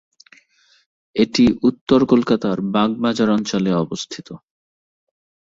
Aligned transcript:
এটি 1.15 1.43
উত্তর 1.63 1.99
কলকাতার 2.05 2.57
বাগবাজার 2.73 3.29
অঞ্চলে 3.29 3.71
অবস্থিত। 3.83 4.27